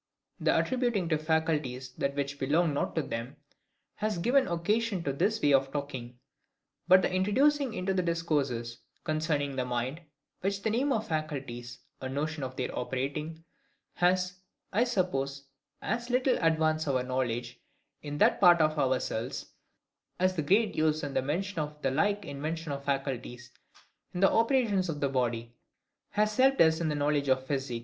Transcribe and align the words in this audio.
The 0.39 0.57
attributing 0.57 1.09
to 1.09 1.17
faculties 1.19 1.91
that 1.95 2.15
which 2.15 2.39
belonged 2.39 2.73
not 2.73 2.95
to 2.95 3.03
them, 3.03 3.35
has 3.97 4.17
given 4.17 4.47
occasion 4.47 5.03
to 5.03 5.13
this 5.13 5.39
way 5.43 5.53
of 5.53 5.71
talking: 5.71 6.17
but 6.87 7.03
the 7.03 7.13
introducing 7.13 7.75
into 7.75 7.93
discourses 7.93 8.79
concerning 9.03 9.55
the 9.55 9.63
mind, 9.65 10.01
with 10.41 10.63
the 10.63 10.71
name 10.71 10.91
of 10.91 11.07
faculties, 11.07 11.77
a 12.01 12.09
notion 12.09 12.41
of 12.41 12.55
THEIR 12.55 12.75
operating, 12.75 13.43
has, 13.93 14.39
I 14.73 14.85
suppose, 14.85 15.43
as 15.83 16.09
little 16.09 16.39
advanced 16.41 16.87
our 16.87 17.03
knowledge 17.03 17.59
in 18.01 18.17
that 18.17 18.41
part 18.41 18.59
of 18.59 18.79
ourselves, 18.79 19.51
as 20.19 20.35
the 20.35 20.41
great 20.41 20.73
use 20.73 21.03
and 21.03 21.13
mention 21.27 21.59
of 21.59 21.79
the 21.83 21.91
like 21.91 22.25
invention 22.25 22.71
of 22.71 22.83
faculties, 22.85 23.51
in 24.15 24.21
the 24.21 24.31
operations 24.31 24.89
of 24.89 24.99
the 24.99 25.09
body, 25.09 25.53
has 26.09 26.35
helped 26.37 26.59
us 26.59 26.81
in 26.81 26.89
the 26.89 26.95
knowledge 26.95 27.27
of 27.29 27.45
physic. 27.45 27.79